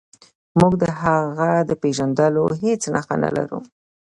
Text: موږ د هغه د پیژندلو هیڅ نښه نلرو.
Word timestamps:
موږ 0.59 0.73
د 0.81 0.83
هغه 1.01 1.49
د 1.69 1.71
پیژندلو 1.81 2.43
هیڅ 2.61 2.81
نښه 2.93 3.15
نلرو. 3.23 3.59